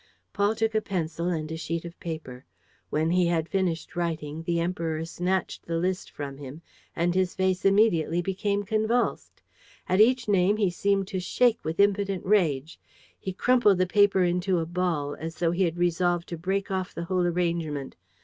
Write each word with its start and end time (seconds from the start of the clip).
Paul 0.33 0.55
took 0.55 0.73
a 0.73 0.81
pencil 0.81 1.27
and 1.27 1.51
a 1.51 1.57
sheet 1.57 1.85
of 1.85 1.99
paper. 1.99 2.43
When 2.89 3.11
he 3.11 3.27
had 3.27 3.47
finished 3.47 3.95
writing, 3.95 4.41
the 4.41 4.59
Emperor 4.59 5.05
snatched 5.05 5.67
the 5.67 5.77
list 5.77 6.09
from 6.09 6.37
him 6.37 6.63
and 6.95 7.13
his 7.13 7.35
face 7.35 7.65
immediately 7.65 8.19
became 8.19 8.63
convulsed. 8.63 9.43
At 9.87 10.01
each 10.01 10.27
name 10.27 10.57
he 10.57 10.71
seemed 10.71 11.07
to 11.09 11.19
shake 11.19 11.63
with 11.63 11.79
impotent 11.79 12.25
rage. 12.25 12.79
He 13.19 13.31
crumpled 13.31 13.77
the 13.77 13.85
paper 13.85 14.23
into 14.23 14.57
a 14.57 14.65
ball, 14.65 15.15
as 15.19 15.35
though 15.35 15.51
he 15.51 15.65
had 15.65 15.77
resolved 15.77 16.27
to 16.29 16.35
break 16.39 16.71
off 16.71 16.95
the 16.95 17.03
whole 17.05 17.27
arrangement. 17.27 17.95